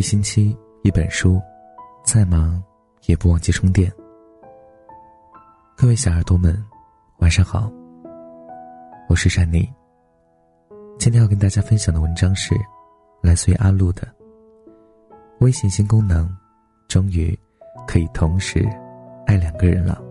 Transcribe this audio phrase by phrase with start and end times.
[0.00, 1.38] 一星期一本书，
[2.02, 2.58] 再忙
[3.04, 3.92] 也不忘记充电。
[5.76, 6.56] 各位小耳朵们，
[7.18, 7.70] 晚上好。
[9.10, 9.70] 我是珊妮。
[10.98, 12.54] 今天要跟大家分享的文章是
[13.20, 14.08] 来自于阿路的。
[15.40, 16.34] 微信新功能，
[16.88, 17.38] 终于
[17.86, 18.66] 可以同时
[19.26, 20.02] 爱两个人了。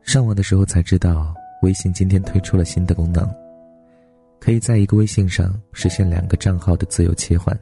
[0.00, 3.30] 上网的时候才知道，微信今天推出了新的功能。
[4.40, 7.58] 可以在一个微信上实现两个账号的自由切换。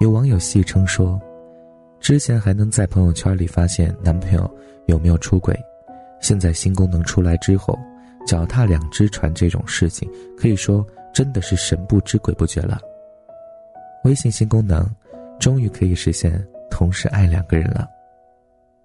[0.00, 1.20] 有网友戏称说，
[2.00, 4.50] 之前还能在朋友圈里发现男朋友
[4.86, 5.58] 有没有出轨，
[6.20, 7.78] 现在新功能出来之后，
[8.26, 12.80] 脚踏两只船这种事情可以说真的是神不知鬼不觉了。
[14.04, 14.88] 微信新功能，
[15.40, 17.88] 终于可以实现同时爱两个人了。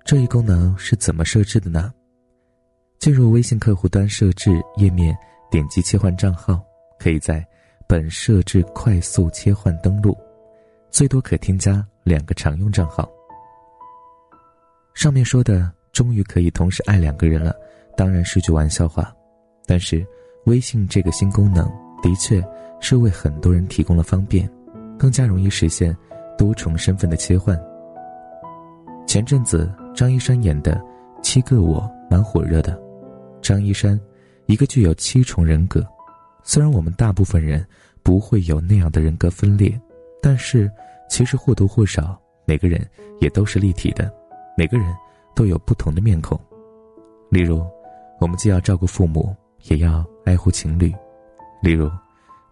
[0.03, 1.93] 这一功能是怎么设置的呢？
[2.99, 5.15] 进入微信客户端设置页面。
[5.53, 6.65] 点击切换账号，
[6.97, 7.45] 可以在
[7.85, 10.17] 本设置快速切换登录，
[10.89, 13.07] 最多可添加两个常用账号。
[14.95, 17.55] 上面说的终于可以同时爱两个人了，
[17.95, 19.15] 当然是句玩笑话，
[19.67, 20.03] 但是
[20.47, 21.67] 微信这个新功能
[22.01, 22.43] 的确
[22.79, 24.49] 是为很多人提供了方便，
[24.97, 25.95] 更加容易实现
[26.35, 27.55] 多重身份的切换。
[29.05, 30.75] 前阵子张一山演的
[31.21, 32.75] 《七个我》蛮火热的，
[33.39, 33.99] 张一山。
[34.53, 35.83] 一个具有七重人格，
[36.43, 37.65] 虽然我们大部分人
[38.03, 39.81] 不会有那样的人格分裂，
[40.21, 40.71] 但是
[41.09, 42.87] 其实或多或少，每个人
[43.19, 44.13] 也都是立体的，
[44.55, 44.95] 每个人
[45.33, 46.39] 都有不同的面孔。
[47.31, 47.65] 例如，
[48.21, 50.91] 我们既要照顾父母，也要爱护情侣；
[51.63, 51.89] 例如，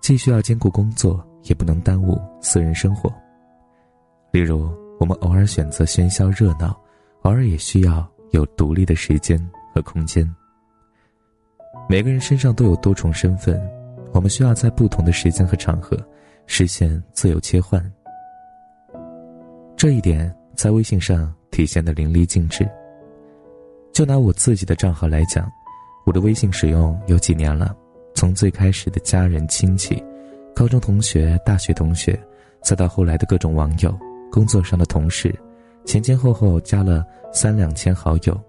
[0.01, 3.13] 既需要兼顾工作，也不能耽误私人生活；
[4.31, 6.75] 例如，我们偶尔选择喧嚣热闹，
[7.21, 9.39] 偶尔也需要有独立的时间
[9.71, 10.27] 和空间。
[11.89, 13.61] 每个人身上都有多重身份，
[14.13, 15.97] 我们需要在不同的时间和场合
[16.47, 17.83] 实现自由切换。
[19.75, 22.67] 这一点在微信上体现的淋漓尽致。
[23.91, 25.51] 就拿我自己的账号来讲，
[26.05, 27.75] 我的微信使用有几年了，
[28.15, 30.01] 从最开始的家人亲戚、
[30.55, 32.17] 高中同学、大学同学，
[32.63, 33.93] 再到后来的各种网友、
[34.31, 35.37] 工作上的同事，
[35.83, 38.39] 前前后后加了三两千好友。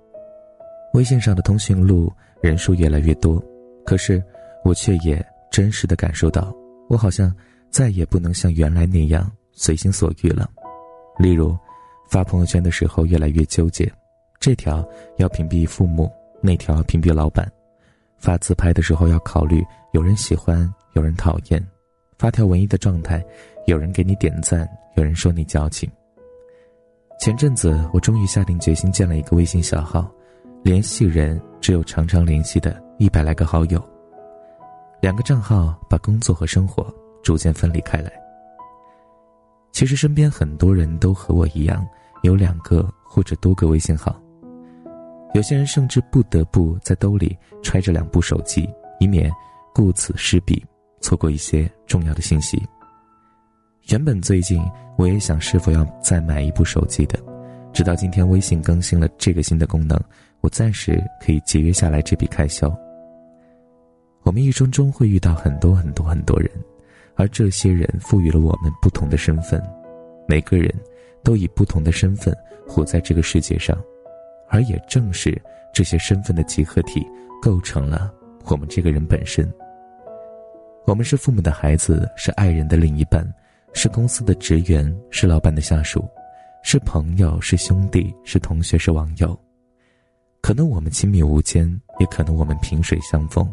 [0.93, 3.43] 微信上的通讯录人数越来越多，
[3.85, 4.23] 可是
[4.65, 6.55] 我却也真实的感受到，
[6.89, 7.35] 我好像
[7.71, 10.49] 再也不能像原来那样随心所欲了。
[11.19, 11.57] 例如，
[12.09, 13.91] 发朋友圈的时候越来越纠结，
[14.39, 14.87] 这条
[15.17, 16.11] 要屏蔽父母，
[16.43, 17.47] 那条屏蔽老板；
[18.19, 21.59] 发自拍的时候要考虑有人喜欢，有人讨厌；
[22.19, 23.25] 发条文艺的状态，
[23.67, 25.91] 有人给你点赞，有人说你矫情。
[27.19, 30.13] 前阵子，我终于下定决心建了一个微信小号。
[30.63, 33.83] 联系人只有常常联系的一百来个好友，
[35.01, 36.87] 两个账号把工作和生活
[37.21, 38.13] 逐渐分离开来。
[39.73, 41.85] 其实身边很多人都和我一样，
[42.23, 44.15] 有两个或者多个微信号，
[45.35, 48.69] 有些人甚至不得不在兜里揣着两部手机，
[49.01, 49.33] 以免
[49.75, 50.65] 顾此失彼，
[51.01, 52.63] 错过一些重要的信息。
[53.89, 54.65] 原本最近
[54.97, 57.19] 我也想是否要再买一部手机的，
[57.73, 59.99] 直到今天微信更新了这个新的功能。
[60.41, 62.77] 我暂时可以节约下来这笔开销。
[64.25, 66.51] 我们一生中会遇到很多很多很多人，
[67.15, 69.63] 而这些人赋予了我们不同的身份，
[70.27, 70.73] 每个人
[71.23, 73.77] 都以不同的身份活在这个世界上，
[74.49, 75.41] 而也正是
[75.73, 77.07] 这些身份的集合体，
[77.41, 78.13] 构成了
[78.47, 79.49] 我们这个人本身。
[80.85, 83.25] 我们是父母的孩子，是爱人的另一半，
[83.73, 86.09] 是公司的职员，是老板的下属，
[86.63, 89.39] 是朋友，是兄弟，是同学，是网友。
[90.41, 91.69] 可能我们亲密无间，
[91.99, 93.53] 也可能我们萍水相逢，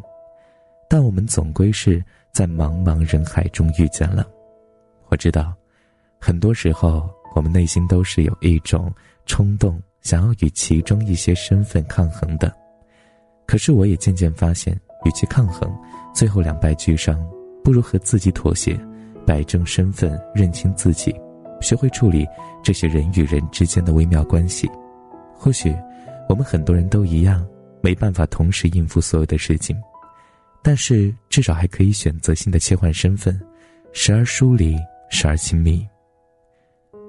[0.90, 4.28] 但我们总归是在茫茫人海中遇见了。
[5.10, 5.54] 我知道，
[6.20, 8.92] 很多时候我们内心都是有一种
[9.26, 12.56] 冲动，想要与其中一些身份抗衡的。
[13.46, 15.72] 可是我也渐渐发现，与其抗衡，
[16.14, 17.20] 最后两败俱伤，
[17.64, 18.80] 不如和自己妥协，
[19.26, 21.14] 摆正身份，认清自己，
[21.62, 22.26] 学会处理
[22.64, 24.70] 这些人与人之间的微妙关系。
[25.34, 25.76] 或许。
[26.30, 27.44] 我们很多人都一样，
[27.82, 29.76] 没办法同时应付所有的事情，
[30.62, 33.36] 但是至少还可以选择性的切换身份，
[33.94, 34.78] 时而疏离，
[35.10, 35.84] 时而亲密。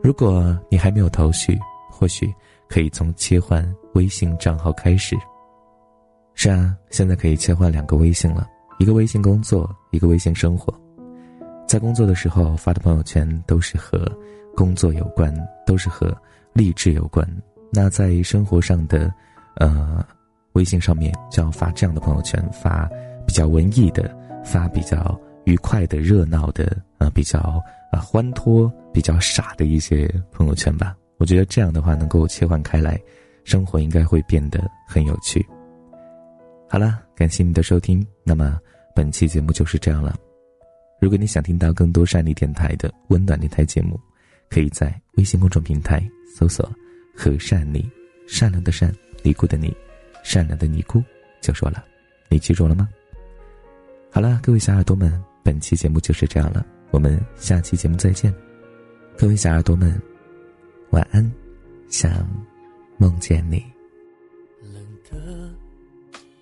[0.02, 1.58] 如果你还没有头绪，
[1.90, 2.32] 或许
[2.66, 3.62] 可以从切换
[3.92, 5.14] 微信账号开始。
[6.32, 8.48] 是啊，现在可以切换两个微信了，
[8.78, 10.72] 一个微信工作，一个微信生活。
[11.68, 14.10] 在工作的时候发的朋友圈都是和
[14.60, 15.34] 工作有关，
[15.64, 16.14] 都是和
[16.52, 17.26] 励志有关。
[17.72, 19.10] 那在生活上的，
[19.56, 20.04] 呃，
[20.52, 22.86] 微信上面就要发这样的朋友圈，发
[23.26, 24.14] 比较文艺的，
[24.44, 27.40] 发比较愉快的、热闹的，呃，比较
[27.90, 30.94] 啊欢脱、比较傻的一些朋友圈吧。
[31.16, 33.00] 我觉得这样的话能够切换开来，
[33.44, 35.42] 生活应该会变得很有趣。
[36.68, 38.58] 好了，感谢你的收听，那么
[38.94, 40.14] 本期节目就是这样了。
[41.00, 43.98] 如果你想听到更多善利电台的温暖电台节目，
[44.50, 46.02] 可以在微信公众平台
[46.36, 46.68] 搜索
[47.16, 47.88] “和善你”，
[48.26, 48.92] 善良的善，
[49.22, 49.74] 尼姑的你，
[50.24, 51.02] 善良的尼姑
[51.40, 51.84] 就说了，
[52.28, 52.88] 你记住了吗？
[54.10, 58.34] 好了，各位小耳朵们，本期节目就是这样了，我们下期节目再见。
[59.16, 60.02] 各位小耳朵们，
[60.90, 61.32] 晚安，
[61.88, 62.28] 想
[62.98, 63.64] 梦见你。
[64.62, 65.48] 冷的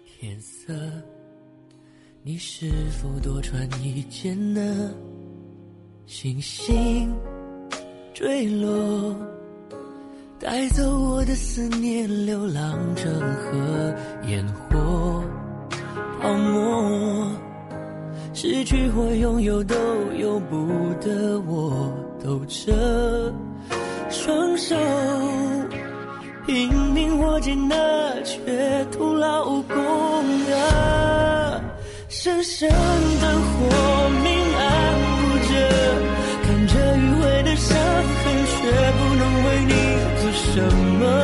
[0.07, 0.73] 天色，
[2.23, 2.71] 你是
[3.03, 4.95] 否多穿一件呢？
[6.07, 7.15] 星星
[8.19, 9.15] 坠落，
[10.41, 13.95] 带走我的思念，流浪成河，
[14.27, 15.23] 烟火
[16.21, 17.31] 泡沫。
[18.35, 19.77] 失去或拥有都
[20.17, 20.67] 由不
[21.01, 23.33] 得我，抖着
[24.11, 24.75] 双手，
[26.45, 29.77] 拼命握紧那却徒劳无功
[30.57, 31.61] 啊！
[32.09, 34.38] 深深的火明
[40.59, 41.18] 什么。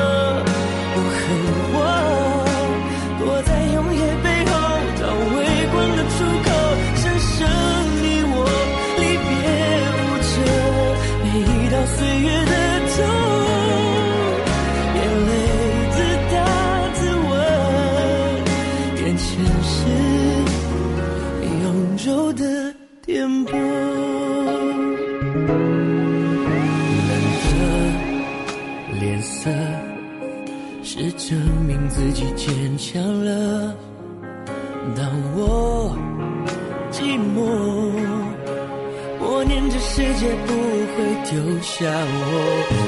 [39.90, 40.64] 世界不。
[40.94, 40.98] 会
[41.28, 42.20] 丢下我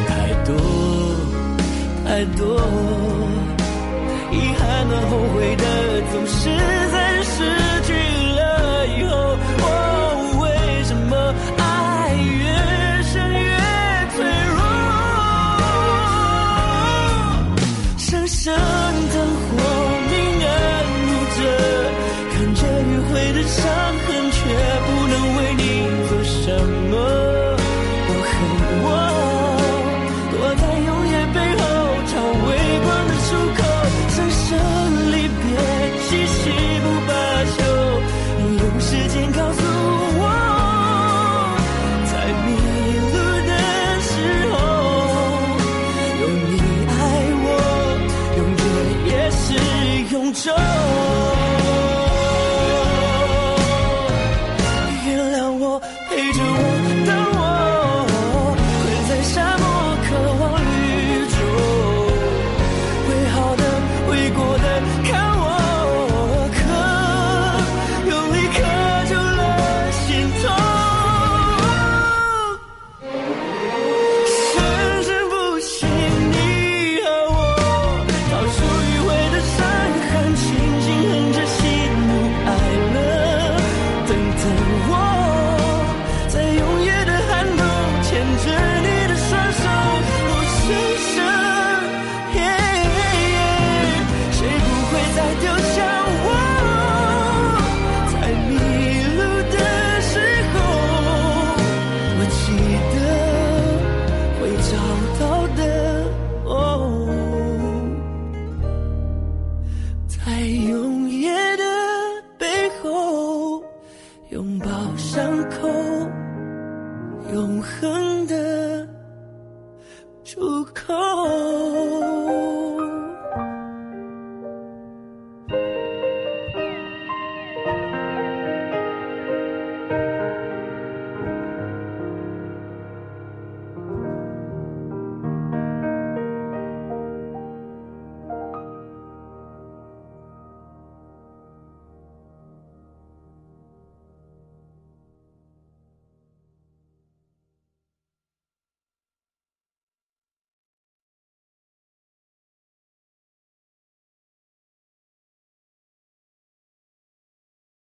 [0.07, 0.11] 太
[0.45, 0.49] 多
[2.05, 2.09] 太
[2.39, 2.41] 多，
[4.31, 5.65] 遗憾和后悔的
[6.13, 6.39] 总是
[6.93, 6.97] 在